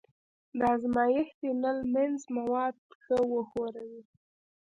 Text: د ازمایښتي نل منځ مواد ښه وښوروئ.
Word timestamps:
د 0.57 0.59
ازمایښتي 0.75 1.49
نل 1.61 1.77
منځ 1.93 2.19
مواد 2.35 2.75
ښه 3.01 3.17
وښوروئ. 3.31 4.01